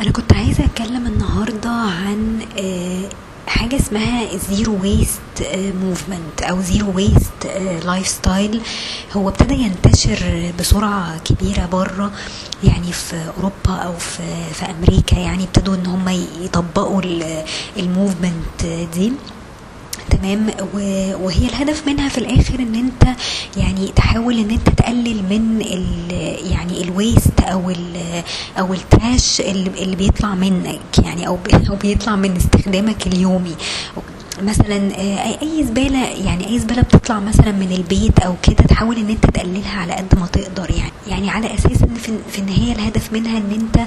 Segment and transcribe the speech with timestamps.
[0.00, 3.08] أنا كنت عايزة أتكلم النهارده عن آه،
[3.46, 5.20] حاجة اسمها zero waste
[5.82, 7.46] movement أو zero waste
[7.84, 8.60] lifestyle
[9.16, 12.10] هو ابتدى ينتشر بسرعة كبيرة بره
[12.64, 14.22] يعني في أوروبا أو في
[14.52, 16.08] في أمريكا يعني ابتدوا إن هم
[16.42, 17.02] يطبقوا
[17.76, 19.12] ال movement دي.
[20.10, 20.50] تمام؟
[21.20, 23.16] وهي الهدف منها في الآخر إن أنت
[23.56, 25.60] يعني تحاول إن أنت تقلل من
[26.50, 28.22] يعني ال waste أو ال
[28.58, 31.38] أو ال trash اللي, بيطلع منك يعني أو
[31.82, 33.54] بيطلع من استخدامك اليومي.
[34.42, 39.10] مثلا آه، أي زبالة يعني أي زبالة بتطلع مثلا من البيت أو كده تحاول إن
[39.10, 40.92] أنت تقللها على قد ما تقدر يعني.
[41.16, 41.94] يعني على أساس إن
[42.32, 43.78] في, النهاية الهدف منها إن أنت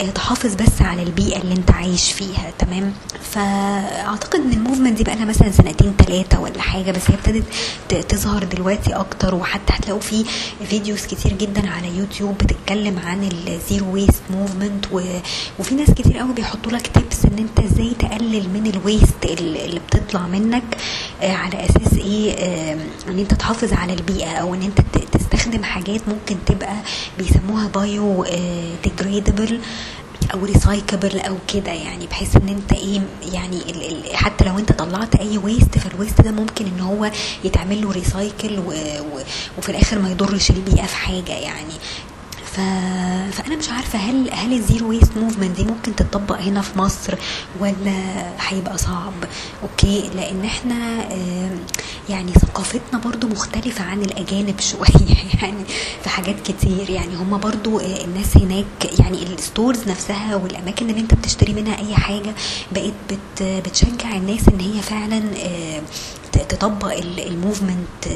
[0.00, 2.92] آه، تحافظ بس على البيئة اللي أنت عايش فيها تمام؟
[3.32, 7.44] فأعتقد إن ال movement دي بقى لها مثلا سنتين ثلاثة ولا حاجة بس هي ابتدت
[8.10, 9.34] تظهر دلوقتي أكتر.
[9.34, 10.24] وحتى هتلاقوا في
[10.70, 14.84] videos كتير جدا على يوتيوب بتتكلم عن ال zero waste movement
[15.58, 19.56] وفي ناس كتير قوي بيحطوا لك tips إن أنت إزاي تقلل من ال waste ال-
[19.56, 20.76] اللي بتطلع منك
[21.22, 22.32] آه، على أساس إيه
[23.08, 24.80] إن أنت تحافظ على البيئة أو إن أنت
[25.12, 26.75] تستخدم حاجات ممكن تبقى
[27.18, 29.60] بيسموها biodegradable
[30.34, 33.00] أو recyclable أو كده يعني بحيث إن أنت إيه
[33.32, 37.10] يعني ال ال حتى لو أنت طلعت أي waste فال waste ده ممكن إن هو
[37.44, 38.58] يتعمل له recycle
[39.58, 41.74] وفي الآخر ما يضرش البيئه في حاجة يعني.
[43.32, 47.14] فأنا مش عارفة هل هل ال zero waste movement دي ممكن تطبق هنا في مصر
[47.60, 49.12] ولا هيبقى صعب
[49.62, 51.58] okay لأن إحنا آم،
[52.08, 55.16] يعني ثقافتنا برضو مختلفة عن الأجانب شوية.
[55.42, 55.64] يعني
[56.02, 56.90] في حاجات كتير.
[56.90, 61.78] يعني هم برضو آه، الناس هناك يعني ال stores نفسها والأماكن اللي انت بتشتري منها
[61.78, 62.34] أي حاجة
[62.72, 63.42] بقت بت...
[63.42, 65.82] بتشجع الناس إن هي فعلا آه،
[66.48, 66.92] تطبق
[67.26, 68.08] ال movement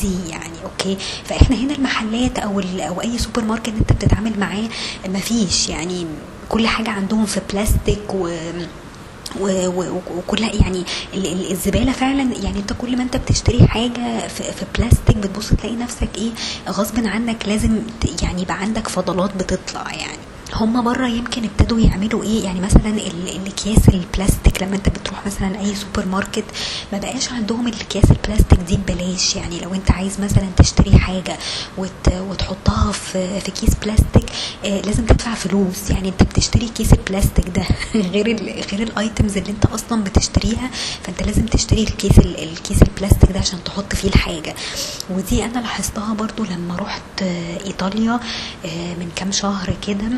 [0.00, 0.28] دي.
[0.28, 4.68] يعني okay؟ فإحنا هنا المحلات أو أو أي سوبر ماركت انت بتتعامل معاه
[5.08, 5.68] مفيش.
[5.68, 6.06] يعني
[6.48, 8.50] كل حاجة عندهم في بلاستيك و-
[9.40, 10.82] وكلها يعني
[11.14, 14.42] ال- ال- الزبالة فعلا يعني انت كل ما انت بتشتري حاجة في,
[14.78, 16.30] بلاستيك بتبص تلاقي نفسك إيه
[16.68, 17.78] غصب عنك لازم
[18.22, 20.18] يعني يبقى عندك فضلات بتطلع يعني.
[20.54, 25.60] هما بره يمكن ابتدوا يعملوا إيه يعني مثلا ال- الأكياس البلاستيك لما انت بتروح مثلا
[25.60, 26.44] أي سوبر ماركت
[26.92, 29.36] ما بقاش عندهم الأكياس البلاستيك دي ببلاش.
[29.36, 31.36] يعني لو انت عايز مثلا تشتري حاجة
[31.78, 34.30] وت وتحطها في في كيس بلاستيك
[34.64, 35.90] آه لازم تدفع فلوس.
[35.90, 37.64] يعني انت بتشتري كيس البلاستيك ده
[38.12, 40.70] غير ال غير ال items اللي انت أصلا بتشتريها
[41.02, 44.54] فانت لازم تشتري الكيس ال- الكيس البلاستيك ده عشان تحط فيه الحاجة.
[45.10, 48.20] ودي أنا لاحظتها برضو لما رحت آه، إيطاليا
[48.64, 50.08] آه، من كام شهر كده.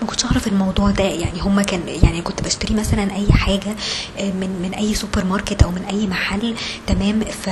[0.00, 1.04] ما كنتش أعرف الموضوع ده.
[1.04, 3.76] يعني هما كان يعني كنت بشتري مثلا أي حاجة
[4.18, 6.54] آه، من من أي سوبر ماركت أو من أي محل
[6.86, 7.50] تمام؟ ف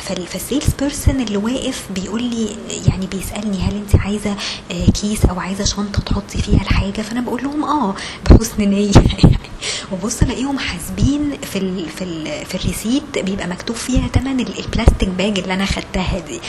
[0.00, 2.48] فال- فال sales person اللي واقف بيقول لي
[2.86, 4.36] يعني بيسألني هل أنت عايزة
[4.70, 7.94] آه، كيس أو عايزة شنطة تحطي فيها الحاجة؟ فأنا بقول لهم آه
[8.30, 8.92] بحسن نية.
[9.24, 9.36] يعني
[9.92, 14.58] وبص ألاقيهم حاسبين في ال في ال في ال receipt بيبقى مكتوب فيها تمن ال-
[14.64, 16.40] البلاستيك bag اللي أنا خدتها دي.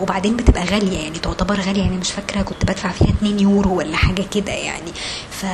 [0.00, 3.96] وبعدين بتبقى غالية يعني تعتبر غالية يعني مش فاكرة كنت بدفع فيها 2 يورو ولا
[3.96, 4.90] حاجة كده يعني.
[5.30, 5.46] ف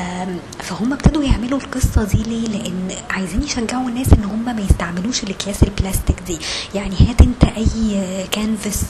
[0.63, 5.63] فهم ابتدوا يعملوا القصة دي ليه؟ لأن عايزين يشجعوا الناس إن هم ما يستعملوش الأكياس
[5.63, 6.39] البلاستيك دي.
[6.75, 8.01] يعني هات أنت أي
[8.33, 8.85] canvas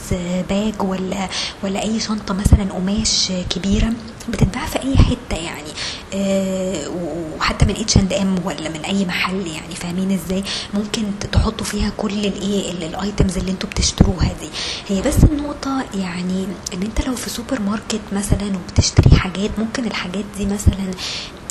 [0.48, 1.28] bag ولا
[1.64, 3.92] ولا أي شنطة مثلا قماش كبيرة
[4.30, 5.70] بتتباع في أي حتة يعني.
[6.14, 6.88] آه،
[7.36, 11.02] وحتى من اتش اند ام ولا من أي محل يعني فاهمين إزاي؟ ممكن
[11.32, 14.48] تحطوا فيها كل الايه ال- ال items اللي أنتوا بتشتروها دي.
[14.88, 20.24] هي بس النقطة يعني إن أنت لو في سوبر ماركت مثلا وبتشتري حاجات ممكن الحاجات
[20.38, 20.90] دي مثلا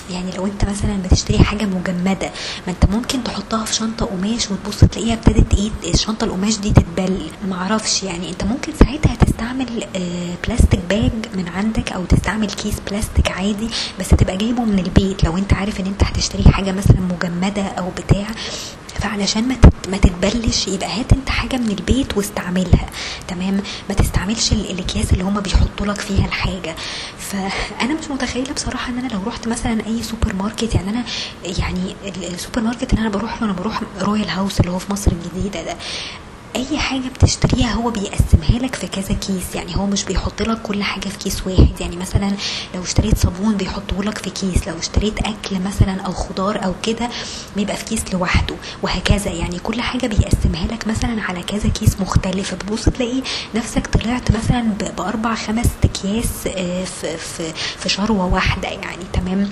[0.09, 2.31] يعني لو انت مثلا بتشتري حاجة مجمدة
[2.67, 7.17] ما انت ممكن تحطها في شنطة قماش وتبص تلاقيها ابتدت إيه الشنطه القماش دي تتبل.
[7.49, 13.31] معرفش يعني انت ممكن ساعتها تستعمل آه، plastic bag من عندك أو تستعمل كيس بلاستيك
[13.31, 15.23] عادي بس تبقى جايبه من البيت.
[15.23, 18.27] لو انت عارف ان انت هتشتري حاجة مثلا مجمدة أو بتاع
[18.99, 19.55] فعلشان ما
[19.91, 22.85] ما تتبلش يبقى هات انت حاجة من البيت واستعملها.
[23.27, 26.75] تمام؟ ما تستعملش ال- الأكياس اللي هما بيحطوا لك فيها الحاجة.
[27.29, 31.03] فأنا مش متخيلة بصراحة إن أنا لو رحت مثلا أي سوبر ماركت يعني أنا
[31.43, 34.91] يعني ال- السوبر ماركت اللي أنا بروح له أنا بروح Royal House اللي هو في
[34.93, 35.75] مصر الجديدة ده.
[36.55, 39.55] أي حاجة بتشتريها هو بيقسمها لك في كذا كيس.
[39.55, 41.81] يعني هو مش بيحط لك كل حاجة في كيس واحد.
[41.81, 42.31] يعني مثلا
[42.75, 44.67] لو اشتريت صابون بيحطه لك في كيس.
[44.67, 47.09] لو اشتريت أكل مثلا أو خضار أو كده
[47.55, 48.55] بيبقى في كيس لوحده.
[48.83, 49.31] وهكذا.
[49.31, 53.21] يعني كل حاجة بيقسمها لك مثلا على كذا كيس مختلف بتبص تلاقي
[53.55, 54.61] نفسك طلعت مثلا
[54.97, 59.03] بأربع خمس أكياس آه، في في في شروة واحدة يعني.
[59.13, 59.51] تمام؟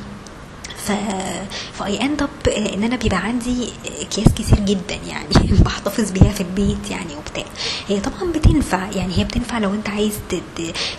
[1.73, 3.69] ف I end up إن أنا بيبقى عندي
[4.01, 5.27] أكياس كتير جدا يعني.
[5.65, 7.43] بحتفظ بيها في البيت يعني وبتاع.
[7.87, 10.13] هي طبعا بتنفع يعني هي بتنفع لو أنت عايز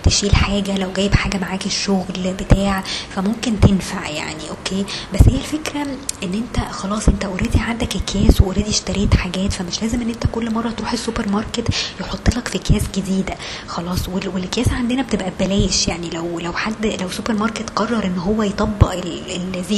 [0.05, 2.85] تشيل حاجة لو جايب حاجة معاك الشغل بتاع
[3.17, 5.82] فممكن تنفع يعني أوكي؟ بس هي الفكرة
[6.23, 10.25] إن أنت خلاص أنت already عندك أكياس و already اشتريت حاجات فمش لازم إن أنت
[10.32, 11.69] كل مرة تروح السوبر ماركت
[12.00, 13.35] يحط لك في أكياس جديدة.
[13.67, 16.11] خلاص وال- والأكياس عندنا بتبقى ببلاش يعني.
[16.11, 18.93] لو لو حد لو سوبر ماركت قرر إن هو يطبق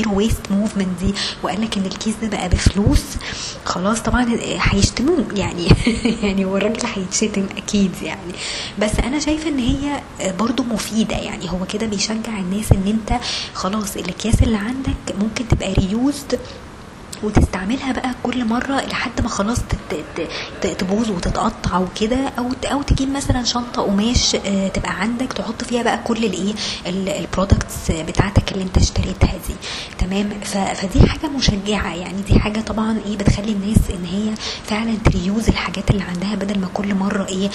[0.01, 3.02] ال zero waste movement دي وقال لك إن الكيس ده بقى بفلوس
[3.64, 4.26] خلاص طبعا
[4.61, 5.69] هيشتموه يعني
[6.23, 8.32] يعني هو الراجل هيتشتم أكيد يعني.
[8.79, 10.00] بس أنا شايفة إن هي
[10.38, 11.50] برضو مفيدة يعني.
[11.50, 13.20] هو كده بيشجع الناس إن أنت
[13.55, 16.39] خلاص الأكياس اللي عندك ممكن تبقى reused
[17.23, 19.59] وتستعملها بقى كل مرة لحد ما خلاص
[20.79, 25.99] تبوظ وتتقطع وكده أو أو تجيب مثلا شنطة قماش آه، تبقى عندك تحط فيها بقى
[26.05, 26.55] كل الايه
[26.87, 29.55] ال products بتاعتك اللي أنت اشتريتها دي.
[29.99, 30.31] تمام؟
[30.75, 34.35] فدي حاجة مشجعة يعني دي حاجة طبعا إيه بتخلي الناس إن هي
[34.67, 37.51] فعلا ت reuse الحاجات اللي عندها بدل ما كل مرة إيه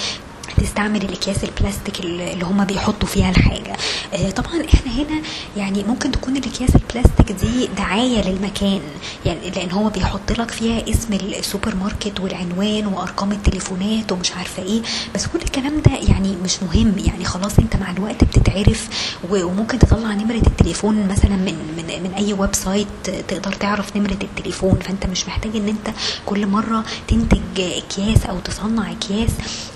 [0.56, 3.76] تستعمل الأكياس البلاستيك اللي هم بيحطوا فيها الحاجة.
[4.14, 5.22] آه، طبعا إحنا هنا
[5.56, 8.80] يعني ممكن تكون الأكياس البلاستيك دي دعاية للمكان.
[9.26, 14.82] يعني لأن هو بيحط لك فيها اسم السوبر ماركت والعنوان وأرقام التليفونات ومش عارفة إيه.
[15.14, 16.94] بس كل الكلام ده يعني مش مهم.
[16.98, 18.88] يعني خلاص أنت مع الوقت بتتعرف
[19.30, 22.86] وممكن تطلع نمرة التليفون مثلا من من من أي website
[23.28, 24.78] تقدر تعرف نمرة التليفون.
[24.78, 25.90] فأنت مش محتاج إن أنت
[26.26, 29.30] كل مرة تنتج أكياس أو تصنع أكياس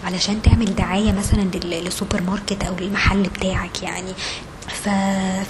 [0.05, 4.13] علشان تعمل دعايه مثلا لل- للسوبر ماركت أو للمحل بتاعك يعني.
[4.69, 4.89] ف...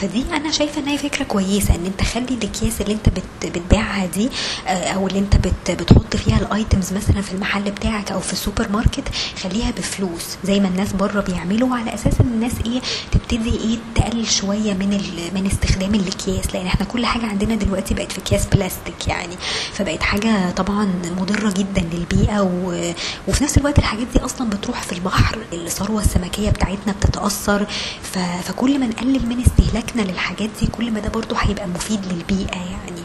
[0.00, 3.46] فدي أنا شايفة ان هي فكرة كويسة إن أنت خلي الأكياس اللي أنت بت...
[3.46, 4.30] بتبيعها دي
[4.66, 5.70] آه، أو اللي أنت بت...
[5.70, 9.08] بتحط فيها ال items مثلا في المحل بتاعك أو في السوبر ماركت
[9.42, 12.80] خليها بفلوس زي ما الناس بره بيعملوا على أساس إن الناس إيه
[13.12, 15.34] تبتدي إيه تقلل شوية من ال...
[15.34, 19.36] من استخدام الأكياس لأن إحنا كل حاجة عندنا دلوقتي بقت في أكياس بلاستيك يعني
[19.72, 22.92] فبقت حاجة طبعا مضرة جدا للبيئة و...
[23.28, 27.66] وفي نفس الوقت الحاجات دي أصلا بتروح في البحر الثروة السمكية بتاعتنا بتتأثر
[28.02, 28.18] ف...
[28.44, 33.02] فكل ما نقلل من استهلاكنا للحاجات دي كل ما ده برضو هيبقى مفيد للبيئة يعني.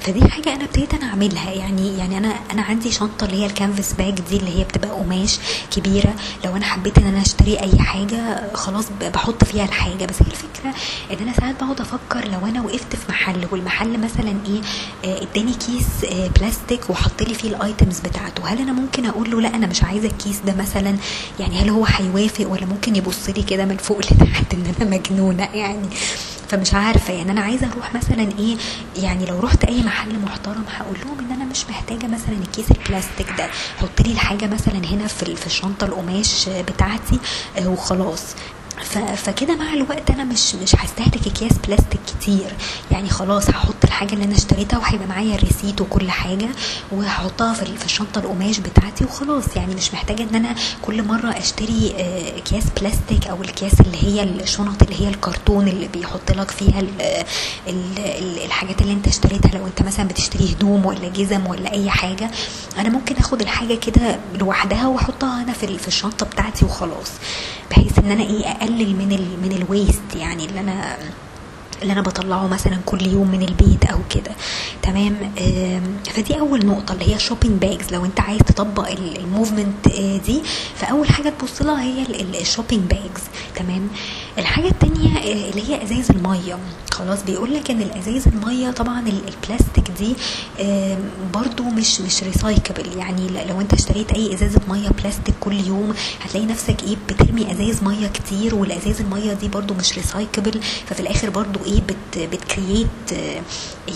[0.00, 1.50] فدي حاجة أنا ابتديت أنا أعملها.
[1.50, 4.90] يعني يعني أنا أنا عندي شنطة اللي هي ال canvas bag دي اللي هي بتبقى
[4.90, 5.38] قماش
[5.70, 6.14] كبيرة.
[6.44, 10.04] لو أنا حبيت إن أنا أشتري أي حاجة خلاص بحط فيها الحاجة.
[10.06, 10.74] بس هي الفكرة
[11.12, 14.60] إن أنا ساعات بقعد أفكر لو أنا وقفت في محل والمحل مثلا إيه
[15.04, 19.30] آه، إداني كيس آه، بلاستيك وحط لي فيه ال items بتاعته هل أنا ممكن أقول
[19.30, 20.96] له لأ أنا مش عايزة الكيس ده مثلا؟
[21.40, 25.48] يعني هل هو هيوافق ولا ممكن يبص لي كده من فوق لتحت إن أنا مجنونة؟
[25.54, 25.88] يعني
[26.50, 28.56] فمش عارفة يعني أنا عايزة أروح مثلا إيه
[28.96, 33.26] يعني لو رحت أي محل محترم هقول لهم إن أنا مش محتاجة مثلا الكيس البلاستيك
[33.38, 33.46] ده.
[33.80, 37.18] حط لي الحاجة مثلا هنا في في الشنطة القماش بتاعتي
[37.58, 38.22] آه، وخلاص.
[39.16, 42.52] فكده مع الوقت أنا مش مش هستهلك اكياس بلاستيك كتير.
[42.90, 46.48] يعني خلاص هحط الحاجة اللي أنا اشتريتها وهيبقى معايا ال receipt وكل حاجة
[46.92, 49.56] وهحطها في ال- في الشنطة القماش بتاعتي وخلاص.
[49.56, 54.22] يعني مش محتاجة ان أنا كل مرة اشتري آه، اكياس بلاستيك أو الاكياس اللي هي
[54.22, 56.88] الشنط اللي هي الكرتون اللي بيحط لك فيها ال
[57.68, 59.58] ال ال الحاجات اللي انت اشتريتها.
[59.58, 62.30] لو انت مثلا بتشتري هدوم ولا جزم ولا اي حاجة
[62.78, 67.10] أنا ممكن اخد الحاجة كده لوحدها واحطها أنا في ال- في الشنطة بتاعتي وخلاص.
[67.70, 70.96] بحيث ان أنا إيه اقلل من ال من ال waste يعني اللي أنا
[71.82, 74.30] اللي أنا بطلعه مثلا كل يوم من البيت أو كده.
[74.82, 75.16] تمام؟
[76.10, 80.16] فدي أول نقطة اللي هي shopping bags لو أنت عايز تطبق ال- ال movement آه،
[80.16, 80.42] دي
[80.76, 82.02] فأول حاجة تبص لها هي
[82.40, 83.22] ال shopping bags
[83.56, 83.88] تمام؟
[84.40, 86.58] الحاجة التانية آه، اللي هي إزايز المية.
[86.92, 90.14] خلاص بيقول لك إن الإزايز المية طبعا ال- البلاستيك دي
[91.34, 96.46] برضو مش مش recyclable يعني لو أنت اشتريت أي ازازه مية بلاستيك كل يوم هتلاقي
[96.46, 101.60] نفسك إيه بترمي إزايز مية كتير والإزايز المية دي برضو مش recyclable ففي الآخر برضو
[101.66, 102.88] إيه بت بت create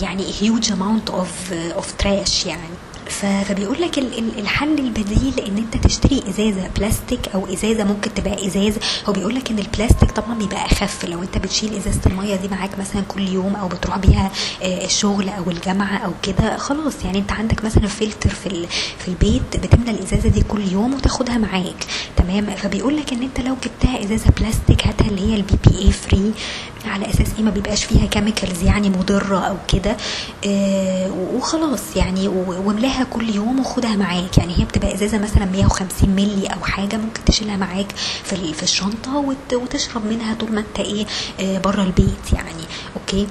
[0.01, 2.61] يعني huge amount of of trash يعني.
[3.09, 8.47] فبيقول لك ال- ال- الحل البديل إن أنت تشتري إزازة بلاستيك أو إزازة ممكن تبقى
[8.47, 8.73] إزاز.
[9.09, 11.05] هو بيقول لك إن البلاستيك طبعا بيبقى أخف.
[11.05, 14.31] لو أنت بتشيل إزازة المية دي معاك مثلا كل يوم أو بتروح بيها
[14.63, 16.93] آه، الشغل أو الجامعة أو كده خلاص.
[17.05, 18.67] يعني أنت عندك مثلا فلتر في
[18.99, 21.85] في البيت بتملى الإزازة دي كل يوم وتاخدها معاك.
[22.17, 26.31] تمام؟ فبيقول لك إن أنت لو جبتها إزازة بلاستيك هاتها اللي هي ال BPA free
[26.87, 29.97] على أساس إيه؟ ما بيبقاش فيها chemicals يعني مضرة أو كده.
[30.47, 34.37] آه، وخلاص يعني واملاها كل يوم وخدها معاك.
[34.37, 37.91] يعني هي بتبقى إزازة مثلا 150 مللي أو حاجة ممكن تشيلها معاك
[38.23, 41.05] في في الشنطة وت- وتشرب منها طول ما أنت إيه؟
[41.59, 42.63] بره البيت يعني.
[42.95, 43.27] okay.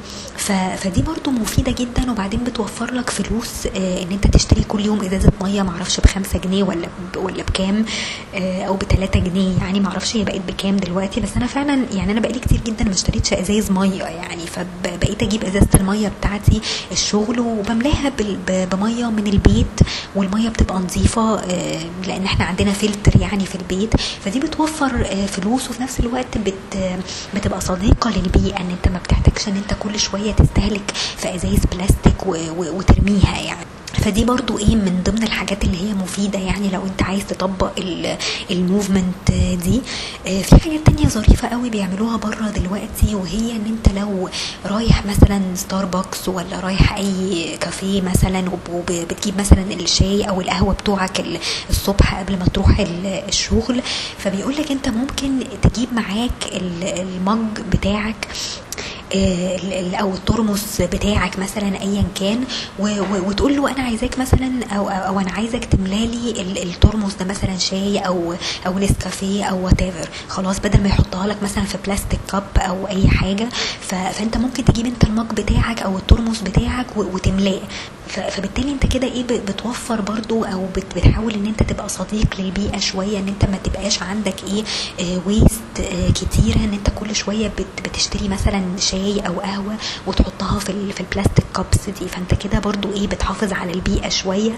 [0.49, 5.33] فدي برضو مفيدة جدا وبعدين بتوفر لك فلوس آه إن أنت تشتري كل يوم إزازة
[5.43, 6.89] مية معرفش بخمسة جنيه ولا.
[7.17, 7.85] ولا بكام
[8.35, 12.21] آه أو بتلاتة جنيه يعني معرفش هي بقت بكام دلوقتي بس أنا فعلا يعني أنا
[12.21, 16.61] بقالي كتير جدا ما اشتريتش إزايز مية يعني فبقيت أجيب إزازة المية بتاعتي
[16.93, 18.13] الشغل وبملاها.
[18.49, 19.81] بمية من البيت
[20.15, 25.83] والمية بتبقى نظيفة آه لأن إحنا عندنا فلتر يعني في البيت فدي بتوفر فلوس وفي
[25.83, 26.99] نفس الوقت بت...
[27.35, 32.15] بتبقى صديقة للبيئة إن أنت ما بتحتاجش إن أنت كل شوية تستهلك في أزايز بلاستيك.
[32.59, 37.27] وترميها يعني فدي برضو إيه من ضمن الحاجات اللي هي مفيدة يعني لو أنت عايز
[37.27, 37.71] تطبق
[38.51, 39.31] ال movement
[39.65, 39.81] دي
[40.25, 44.29] في حاجات تانية ظريفة قوي بيعملوها بره دلوقتي وهي إن أنت لو
[44.67, 51.25] رايح مثلا ستاربكس ولا رايح أي كافيه مثلا وبتجيب مثلا الشاي أو القهوة بتوعك
[51.71, 52.85] الصبح قبل ما تروح
[53.29, 53.83] الشغل
[54.19, 55.31] فبيقول لك أنت ممكن
[55.63, 58.29] تجيب معاك ال mug بتاعك
[60.01, 62.45] أو الترمس بتاعك مثلا ايا كان
[63.27, 68.35] وتقول له أنا عايزاك مثلا أو أو أنا عايزك تملالي الترمس ده مثلا شاي أو
[68.67, 69.81] أو نسكافيه أو what
[70.29, 73.49] خلاص بدل ما يحطها لك مثلا في plastic cup أو أي حاجة.
[73.81, 77.61] فأنت ممكن تجيب أنت ال mug بتاعك أو الترمس بتاعك وتملاه.
[78.09, 80.67] فبالتالي أنت كده إيه بتوفر برضو أو
[80.97, 84.65] بتحاول إن أنت تبقى صديق للبيئه شوية إن أنت ما تبقاش عندك إيه
[85.01, 87.51] آه ويست آه كتيرة إن أنت كل شوية
[87.85, 92.09] بتشتري مثلا شاي أو قهوة وتحطها في في البلاستيك كابس دي.
[92.09, 94.51] فأنت كده برضو إيه بتحافظ على البيئة شوية.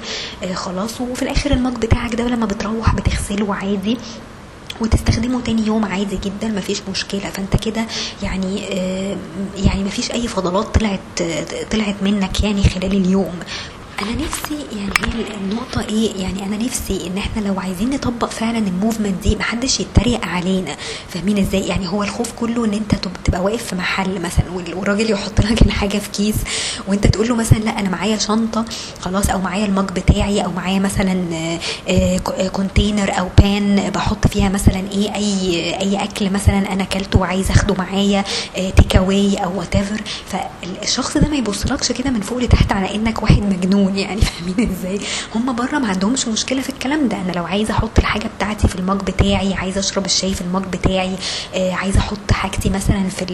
[0.43, 1.01] آه خلاص.
[1.01, 3.99] وفي الآخر المج بتاعك ده لما بتروح بتغسله عادي
[4.81, 7.21] وتستخدمه تاني يوم عادي جدا مفيش مشكلة.
[7.21, 7.87] فأنت كده
[8.23, 9.17] يعني آه
[9.57, 11.23] يعني مفيش أي فضلات طلعت
[11.71, 13.35] طلعت منك يعني خلال اليوم.
[14.03, 18.59] أنا نفسي يعني هي النقطة إيه؟ يعني أنا نفسي إن إحنا لو عايزين نطبق فعلا
[18.59, 20.77] ال movement دي محدش يتريق علينا.
[21.09, 25.41] فاهمين إزاي؟ يعني هو الخوف كله إن أنت تبقى واقف في محل مثلا والراجل يحط
[25.41, 26.35] لك الحاجة في كيس
[26.89, 28.65] وأنت تقول له مثلا لأ أنا معايا شنطة
[29.01, 31.25] خلاص أو معايا ال mug بتاعي أو معايا مثلا
[32.53, 37.75] container أو بان بحط فيها مثلا إيه؟ أي أي أكل مثلا أنا أكلته وعايز أخده
[37.75, 38.25] معايا
[38.77, 39.75] take away أو what
[40.27, 43.86] فالشخص ده ما يبصلكش كده من فوق لتحت على إنك واحد مجنون.
[43.87, 45.01] مجنون يعني فاهمين إزاي؟
[45.35, 47.17] هم بره ما عندهمش مشكلة في الكلام ده.
[47.21, 50.47] أنا لو عايزة أحط الحاجة بتاعتي في ال mug بتاعي عايزة أشرب الشاي في ال
[50.47, 51.15] mug بتاعي
[51.55, 53.27] آه عايزة أحط حاجتي مثلا في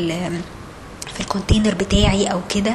[1.15, 2.75] في ال container بتاعي أو كده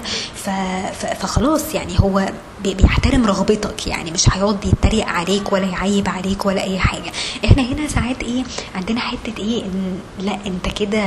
[1.20, 2.26] فخلاص يعني هو
[2.64, 7.12] بيحترم رغبتك يعني مش هيقعد يتريق عليك ولا يعيب عليك ولا أي حاجة.
[7.46, 8.44] إحنا هنا ساعات إيه
[8.76, 11.04] عندنا حتة إيه إن لأ أنت كده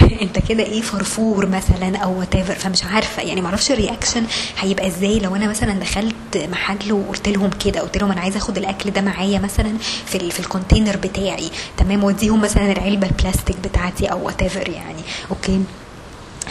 [0.22, 4.24] انت كده إيه فرفور مثلا أو what فمش عارفة يعني معرفش ال reaction
[4.58, 8.58] هيبقى إزاي لو أنا مثلا دخلت محل وقلت لهم كده قلت لهم أنا عايزة آخد
[8.58, 11.50] الأكل ده معايا مثلا في في ال container بتاعي.
[11.76, 15.02] تمام؟ وأديهم مثلا العلبة البلاستيك بتاعتي أو what يعني.
[15.30, 15.64] okay؟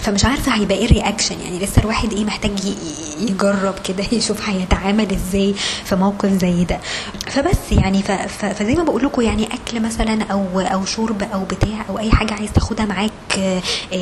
[0.01, 2.51] فمش عارفة هيبقى إيه ال reaction يعني لسه الواحد إيه محتاج
[3.19, 5.53] يجرب كده يشوف هيتعامل إزاي
[5.85, 6.79] في موقف زي ده.
[7.27, 8.03] فبس يعني
[8.53, 12.33] فزي ما بقول لكم يعني أكل مثلا أو أو شرب أو بتاع أو أي حاجة
[12.33, 13.11] عايز تاخدها معاك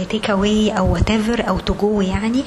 [0.10, 2.44] take away أو what أو to go يعني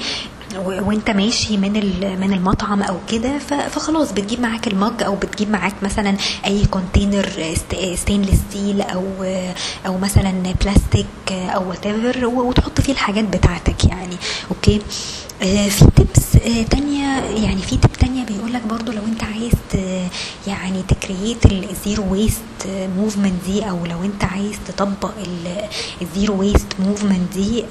[0.57, 1.73] وانت ماشي من
[2.19, 7.29] من المطعم أو كده فخلاص بتجيب معاك ال mug أو بتجيب معاك مثلا أي container
[7.95, 9.03] stainless steel أو
[9.85, 11.87] أو مثلا بلاستيك أو what
[12.23, 14.15] وتحط فيه الحاجات بتاعتك يعني
[14.51, 14.81] okay؟
[15.69, 16.31] في tips
[16.69, 19.53] تانية يعني في tips تانية بيقول لك برضو لو انت عايز
[20.47, 25.11] يعني ت create ال zero waste movement دي أو لو أنت عايز تطبق
[26.01, 27.63] ال zero waste movement دي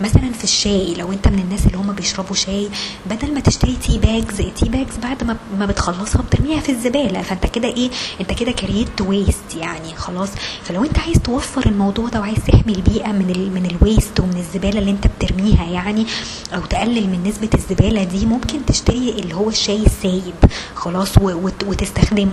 [0.00, 2.68] مثلا في الشاي لو أنت من الناس اللي هم بيشربوا شاي
[3.10, 7.22] بدل ما تشتري tea bags tea bags بعد ما بتخلصها بترميها في الزبالة.
[7.22, 10.28] فأنت كده إيه؟ أنت كده create waste يعني خلاص.
[10.64, 14.36] فلو أنت عايز توفر الموضوع ده وعايز تحمي البيئة من ال من ال waste ومن
[14.36, 16.06] الزبالة اللي أنت بترميها يعني
[16.54, 20.34] أو تقلل من نسبة الزبالة دي ممكن تشتري اللي هو الشاي السايب
[20.74, 21.18] خلاص
[21.66, 22.32] وتستخدمه.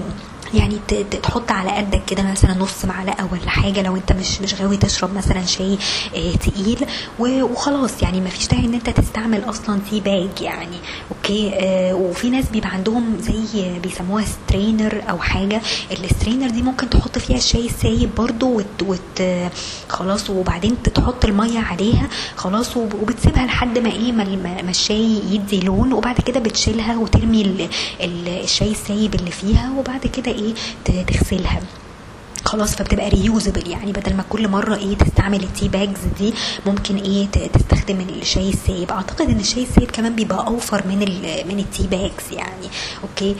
[0.53, 0.77] يعني
[1.24, 5.13] تحط على قدك كده مثلا نص معلقة ولا حاجة لو انت مش مش غاوي تشرب
[5.13, 5.77] مثلا شاي
[6.15, 6.86] آه تقيل
[7.20, 10.77] وخلاص يعني ما فيش داعي ان انت تستعمل أصلا tea bag يعني
[11.12, 15.62] okay؟ آه وفي ناس بيبقى عندهم زي بيسموها strainer أو حاجة.
[15.92, 19.24] ال strainer دي ممكن تحط فيها الشاي السايب برضو وت, وت
[19.89, 26.15] خلاص وبعدين تحط المية عليها خلاص وبتسيبها لحد ما إيه ما الشاي يدي لون وبعد
[26.22, 27.67] كده بتشيلها وترمي ال
[28.01, 31.62] ال الشاي السايب اللي فيها وبعد كده إيه تغسلها
[32.51, 36.34] خلاص فبتبقى reusable يعني بدل ما كل مرة إيه تستعمل ال tea bags دي
[36.65, 38.91] ممكن إيه تستخدم الشاي السايب.
[38.91, 41.00] أعتقد إن الشاي السايب كمان بيبقى أوفر من
[41.48, 42.67] من ال tea bags يعني.
[43.04, 43.36] okay.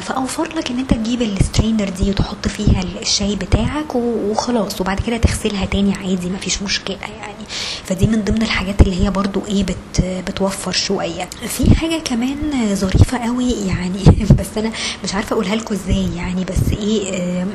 [0.00, 4.80] فأوفر لك إن أنت تجيب ال strainer دي وتحط فيها الشاي بتاعك وخلاص.
[4.80, 7.44] وبعد كده تغسلها تاني عادي مفيش مشكلة يعني.
[7.84, 11.28] فدي من ضمن الحاجات اللي هي برضو إيه بت بتوفر شوية.
[11.48, 12.36] في حاجة كمان
[12.74, 14.02] ظريفة قوي يعني
[14.38, 14.70] بس أنا
[15.04, 16.44] مش عارفة أقولها لكم إزاي يعني.
[16.44, 17.46] بس إيه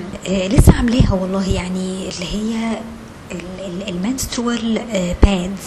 [0.54, 2.78] لسه عاملاها والله يعني اللي هي
[3.90, 4.80] ال menstrual
[5.24, 5.62] pads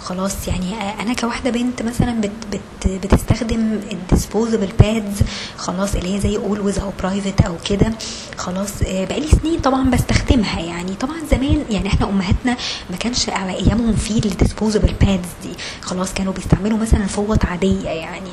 [0.00, 5.16] خلاص يعني أنا كواحدة بنت مثلا بت بت بتستخدم ال disposable pads
[5.56, 7.92] خلاص اللي هي زي Always أو Private أو كده.
[8.36, 12.56] خلاص بقالي سنين طبعا بستخدمها يعني طبعا زمان يعني إحنا أمهاتنا
[12.90, 15.50] ما كانش على أيامهم في ال disposable pads دي.
[15.82, 18.30] خلاص كانوا بيستعملوا مثلا فوط عادية يعني.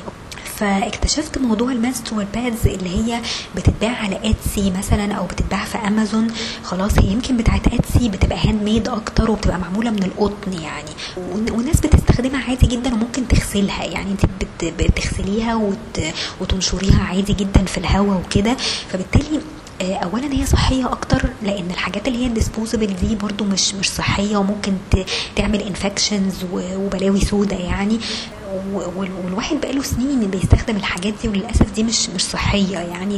[0.60, 3.20] فاكتشفت موضوع ال menstrual pads اللي هي
[3.56, 6.26] بتتباع على Etsy مثلا أو بتتباع في امازون
[6.64, 10.90] خلاص هي يمكن بتاعت Etsy بتبقى handmade أكتر وبتبقى معمولة من القطن يعني.
[11.50, 14.10] والناس بتستخدمها عادي جدا وممكن تغسلها يعني.
[14.10, 14.26] انت
[14.64, 16.00] بتغسليها وت...
[16.40, 18.56] وتنشريها عادي جدا في الهواء وكده.
[18.92, 19.40] فبالتالي
[19.80, 24.36] اولا هي صحية أكتر لأن الحاجات اللي هي ال disposable دي برضو مش مش صحية
[24.36, 24.72] وممكن
[25.36, 27.98] تعمل infections وبلاوي سودا يعني.
[28.74, 33.16] والواحد بقاله سنين بيستخدم الحاجات دي وللأسف دي مش مش صحية يعني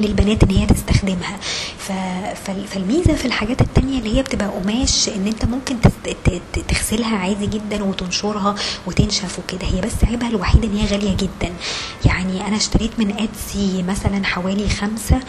[0.00, 1.36] للبنات إن هي تستخدمها.
[2.44, 5.76] فالميزة في الحاجات التانية اللي هي بتبقى قماش إن أنت ممكن
[6.68, 8.54] تغسلها عادي جدا وتنشرها
[8.86, 9.66] وتنشف وكده.
[9.66, 11.52] هي بس عيبها الوحيد إن هي غالية جدا.
[12.04, 15.20] يعني أنا اشتريت من Etsy مثلا حوالي خمسة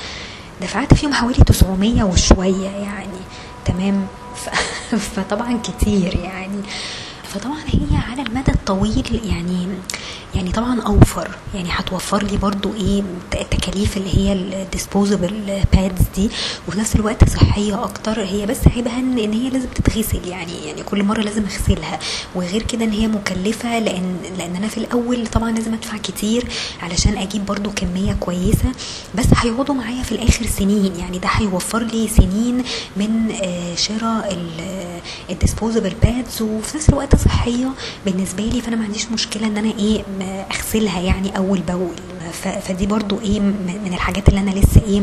[0.62, 3.20] دفعت فيهم حوالي 900 وشوية يعني.
[3.66, 4.08] تمام؟
[5.16, 6.62] فطبعا كتير يعني.
[7.30, 9.68] فطبعا هي على المدى الطويل يعني
[10.36, 11.30] يعني طبعا أوفر.
[11.54, 16.30] يعني هتوفر لي برضو إيه التكاليف اللي هي ال disposable pads دي.
[16.68, 18.24] وفي نفس الوقت صحية أكتر.
[18.24, 20.28] هي بس عيبها ان هي لازم تتغسل.
[20.28, 22.00] يعني يعني كل مرة لازم أغسلها.
[22.36, 26.48] وغير كده إن هي مكلفة لأن لأن أنا في الأول طبعا لازم أدفع كتير
[26.82, 28.72] علشان أجيب برضو كمية كويسة.
[29.16, 30.96] بس هيقعدوا معايا في الآخر سنين.
[30.96, 32.64] يعني ده هيوفر لي سنين
[32.98, 33.34] من
[33.76, 34.38] شراء
[35.30, 37.70] ال disposable pads وفي نفس الوقت صحية
[38.06, 38.62] بالنسبة لي.
[38.62, 41.96] فأنا ما عنديش مشكلة إن أنا إيه أغسلها يعني أول بأول.
[42.62, 45.02] فدي برضو إيه من الحاجات اللي أنا لسه إيه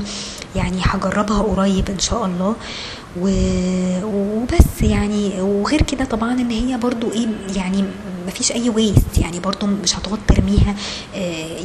[0.57, 2.55] يعني هجربها قريب إن شاء الله.
[4.05, 5.41] وبس يعني.
[5.41, 7.85] وغير كده طبعا إن هي برضو إيه يعني
[8.27, 10.75] مفيش أي waste يعني برضو مش هتقعد ترميها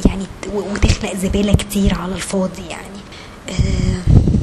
[0.06, 3.02] يعني وتخلق زبالة كتير على الفاضي يعني.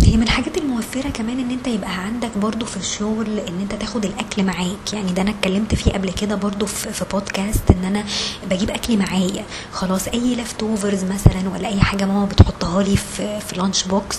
[0.03, 0.57] هي من الحاجات
[0.95, 4.93] الموفرة كمان إن أنت يبقى عندك برضو في الشغل إن أنت تاخد الأكل معاك.
[4.93, 8.03] يعني ده أنا اتكلمت فيه قبل كده برضو في, بودكاست إن أنا
[8.51, 9.45] بجيب أكل معايا.
[9.73, 14.17] خلاص أي leftovers مثلا ولا أي حاجة ماما بتحطها لي في, في lunch box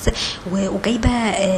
[0.52, 1.10] وجايبة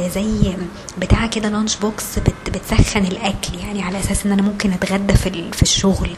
[0.09, 0.53] زي
[0.97, 2.05] بتاع كده lunch box
[2.47, 3.59] بتسخن الأكل.
[3.59, 6.09] يعني على أساس إن أنا ممكن أتغدى في, في الشغل.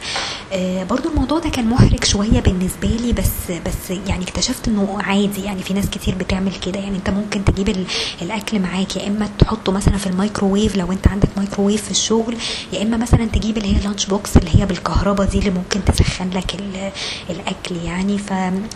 [0.90, 5.44] برضو الموضوع ده كان محرج شوية بالنسبة لي بس بس يعني اكتشفت إنه عادي.
[5.44, 6.80] يعني في ناس كتير بتعمل كده.
[6.80, 7.86] يعني أنت ممكن تجيب
[8.22, 12.36] الأكل معاك يا إما تحطه مثلا في الميكروويف لو أنت عندك ميكروويف في الشغل
[12.72, 16.30] يا إما مثلا تجيب اللي هي lunch box اللي هي بالكهرباء دي اللي ممكن تسخن
[16.30, 16.54] لك
[17.30, 18.18] الأكل يعني.
[18.18, 18.32] ف...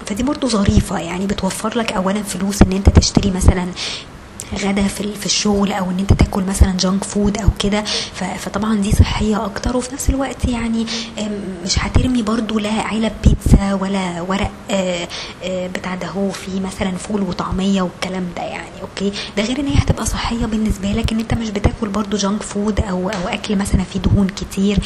[0.07, 3.67] فدي برضو ظريفة يعني بتوفر لك اولا فلوس إن أنت تشتري مثلا
[4.55, 7.85] غدا في في الشغل أو إن أنت تاكل مثلا junk food أو كده
[8.39, 9.77] فطبعا دي صحية أكتر.
[9.77, 10.87] وفي نفس الوقت يعني
[11.65, 14.51] مش هترمي برضو لا علب بيتزا ولا ورق
[15.47, 19.75] بتاع ده هو في مثلا فول وطعمية والكلام ده يعني okay؟ ده غير إن هي
[19.79, 23.85] هتبقى صحية بالنسبة لك إن أنت مش بتاكل برضو junk food أو أو أكل مثلا
[23.85, 24.79] فيه دهون كتير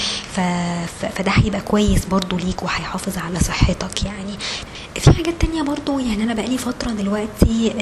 [1.17, 4.35] فده هيبقى كويس برضو ليك وهيحافظ على صحتك يعني.
[5.01, 7.73] في حاجات تانية برضو يعني أنا بقالي فترة دلوقتي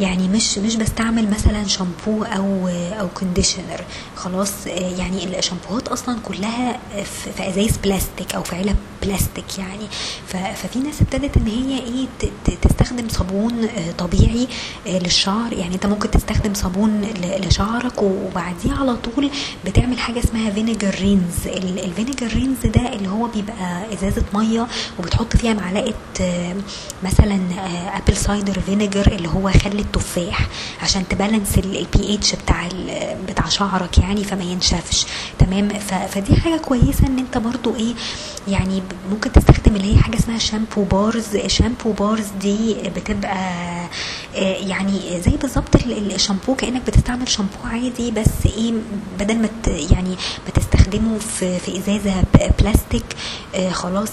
[0.00, 2.68] يعني مش مش بستعمل مثلا شامبو أو
[3.00, 3.80] أو conditioner
[4.16, 9.86] خلاص يعني الشامبوهات أصلا كلها في أزايز بلاستيك أو في علب بلاستيك يعني.
[10.28, 12.30] ففي ناس ابتدت إن هي إيه
[12.62, 13.68] تستخدم صابون
[13.98, 14.48] طبيعي
[14.86, 15.52] للشعر.
[15.52, 17.00] يعني أنت ممكن تستخدم صابون
[17.40, 19.30] لشعرك وبعديه على طول
[19.66, 21.46] بتعمل حاجة اسمها vinegar rinse
[21.84, 24.66] ال vinegar rinse ده اللي هو بيبقى إزازة مية
[24.98, 25.94] وبتحط فيها معلقة
[27.04, 27.38] مثلا
[27.96, 30.46] apple cider vinegar اللي هو خل التفاح
[30.82, 32.68] عشان ت balance ال pH بتاع
[33.28, 35.06] بتاع شعرك يعني فما ينشفش.
[35.38, 35.68] تمام؟
[36.08, 37.94] فدي حاجة كويسة إن أنت برضو إيه
[38.48, 43.38] يعني ممكن تستخدم اللي هي حاجة اسمها shampoo bars shampoo bars دي بتبقى
[44.34, 48.72] يعني زي بالظبط الشامبو كأنك بتستعمل شامبو عادي بس إيه
[49.20, 50.10] بدل ما يعني
[50.46, 50.50] ما
[50.88, 52.24] بستخدمه في في ازازه
[52.60, 53.04] بلاستيك
[53.54, 54.10] آه خلاص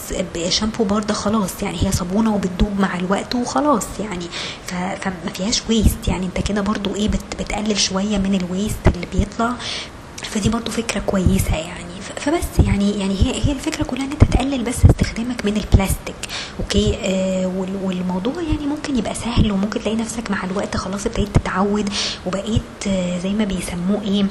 [0.50, 1.64] شامبو برده خلاص.
[1.64, 4.26] يعني هي صابونة وبتدوب مع الوقت وخلاص يعني.
[4.68, 9.08] فما فيهاش waste يعني انت كده برضو إيه بت بتقلل شوية من ال waste اللي
[9.14, 9.54] بيطلع.
[10.24, 11.95] فدي برضو فكرة كويسة يعني.
[12.18, 16.16] فبس يعني يعني هي هي الفكرة كلها إن أنت تقلل بس استخدامك من البلاستيك
[16.60, 21.30] okay؟ آه وال- والموضوع يعني ممكن يبقى سهل وممكن تلاقي نفسك مع الوقت خلاص ابتديت
[21.36, 21.90] تتعود
[22.26, 24.26] وبقيت آه زي ما بيسموه إيه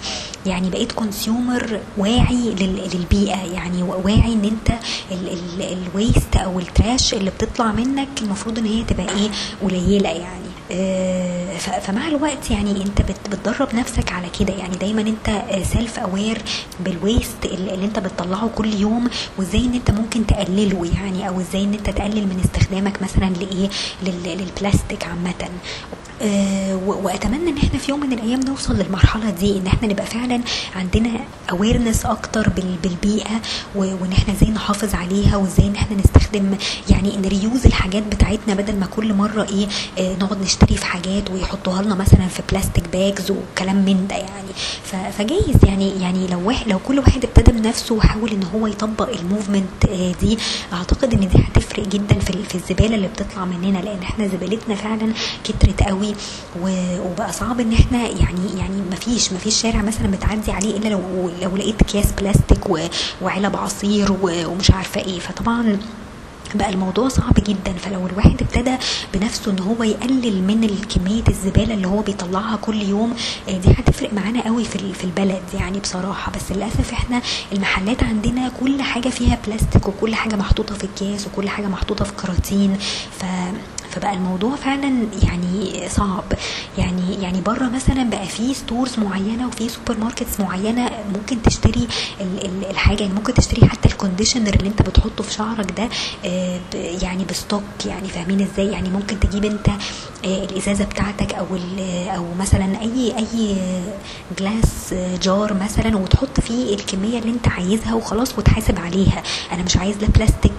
[0.46, 4.78] يعني بقيت consumer واعي لل- للبيئة يعني واعي إن أنت
[5.60, 9.30] ال waste أو ال trash اللي بتطلع منك المفروض إن هي تبقى إيه
[9.62, 10.43] قليلة يعني.
[11.80, 14.52] فمع الوقت يعني انت بت- بتدرب نفسك على كده.
[14.54, 16.42] يعني دايما انت self aware
[16.80, 21.64] بال waste اللي انت بتطلعه كل يوم وازاي ان انت ممكن تقلله يعني أو إزاي
[21.64, 23.68] ان انت تقلل من استخدامك مثلا لإيه؟
[24.02, 25.34] لل- للبلاستيك عامة.
[26.22, 30.40] آه، وأتمنى إن إحنا في يوم من الأيام نوصل للمرحلة دي إن إحنا نبقى فعلا
[30.76, 31.10] عندنا
[31.50, 33.40] awareness أكتر بال- بالبيئة
[33.74, 36.56] وإن إحنا إزاي نحافظ عليها وازاي إن إحنا نستخدم
[36.90, 39.66] يعني ن reuse الحاجات بتاعتنا بدل ما كل مرة إيه؟
[39.98, 45.12] آه، نقعد نشتري في حاجات ويحطوها لنا مثلا في plastic bags وكلام من ده يعني.
[45.12, 49.17] فجايز يعني يعني لو واحد لو كل واحد ابتدى بنفسه وحاول إن هو يطبق ال
[49.17, 50.38] movement آه، دي
[50.72, 55.12] أعتقد إن دي هتفرق جدا في في الزبالة اللي بتطلع مننا لأن إحنا زبالتنا فعلا
[55.44, 56.14] كترت قوي
[56.62, 60.88] وبقى صعب إن إحنا يعني يعني ما فيش ما فيش شارع مثلا بتعدي عليه إلا
[60.88, 62.70] لو لو لقيت أكياس بلاستيك
[63.22, 65.18] وعلب عصير ومش عارفة إيه.
[65.18, 65.78] فطبعا
[66.54, 67.72] بقى الموضوع صعب جدا.
[67.72, 68.76] فلو الواحد ابتدى
[69.14, 73.14] بنفسه إن هو يقلل من كميه الزبالة اللي هو بيطلعها كل يوم
[73.48, 76.32] آه، دي هتفرق معانا قوي في في البلد يعني بصراحة.
[76.32, 81.48] بس للأسف إحنا المحلات عندنا كل حاجة فيها بلاستيك وكل حاجة محطوطة في اكياس وكل
[81.48, 82.76] حاجة محطوطة في كراتين.
[83.20, 83.24] ف
[83.94, 86.24] فبقى الموضوع فعلا يعني صعب.
[86.78, 91.88] يعني يعني بره مثلا بقى في stores معينة وفي supermarkets معينة ممكن تشتري
[92.20, 93.02] ال- ال- الحاجة.
[93.02, 95.88] يعني ممكن تشتري حتى ال conditioner اللي انت بتحطه في شعرك ده
[96.24, 96.60] آه،
[97.02, 97.62] يعني بستوك.
[97.86, 99.68] يعني فاهمين إزاي؟ يعني ممكن تجيب انت
[100.24, 101.46] آه، الإزازة بتاعتك أو
[102.16, 103.56] أو مثلا أي أي
[104.38, 109.22] glass jar مثلا وتحط فيه الكمية اللي انت عايزها وخلاص وتحاسب عليها.
[109.52, 110.52] أنا مش عايز لا plastic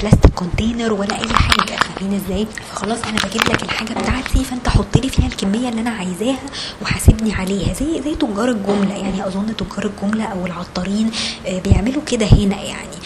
[0.00, 1.76] plastic container ولا أي حاجة.
[1.76, 5.90] فاهمين إزاي فخلاص أنا بجيب لك الحاجة بتاعتي فأنت حط لي فيها الكمية اللي أنا
[5.90, 6.38] عايزاها
[6.82, 7.72] وحاسبني عليها.
[7.74, 8.94] زي زي تجار الجملة.
[8.94, 11.10] يعني أظن تجار الجملة أو العطارين
[11.46, 12.96] آه، بيعملوا كده هنا يعني.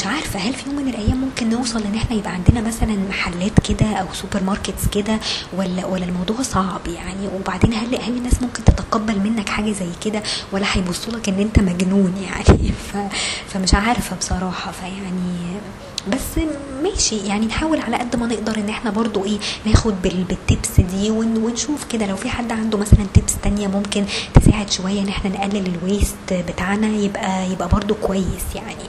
[0.00, 3.52] فمش عارفة هل في يوم من الأيام ممكن نوصل إن إحنا يبقى عندنا مثلا محلات
[3.68, 5.18] كده أو supermarkets كده
[5.52, 10.22] ولا ولا الموضوع صعب يعني؟ وبعدين هل هل الناس ممكن تتقبل منك حاجة زي كده
[10.52, 12.96] ولا هيبصوا لك إن أنت مجنون يعني؟ ف
[13.48, 15.60] فمش عارفة بصراحة فيعني
[16.08, 16.44] بس
[16.82, 21.10] ماشي يعني نحاول على قد ما نقدر إن إحنا برضو إيه ناخد بال- بالتبس دي
[21.10, 25.30] ون- ونشوف كده لو في حد عنده مثلا تبس تانية ممكن تساعد شوية إن إحنا
[25.30, 28.84] نقلل الويست بتاعنا يبقى يبقى برضو كويس يعني.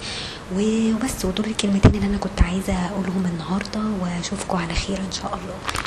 [0.56, 5.56] وبس ودول الكلمتين اللي أنا كنت عايزة أقولهم النهاردة واشوفكم على خير إن شاء الله.